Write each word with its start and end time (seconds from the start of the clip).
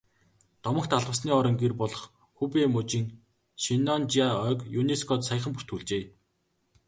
Домогт 0.67 0.91
алмасны 0.97 1.31
орон 1.39 1.55
гэр 1.63 1.73
болох 1.81 2.01
Хубэй 2.37 2.67
мужийн 2.73 3.07
Шеннонжиа 3.63 4.29
ойг 4.47 4.59
ЮНЕСКО-д 4.79 5.23
саяхан 5.27 5.51
бүртгүүлжээ. 5.53 6.03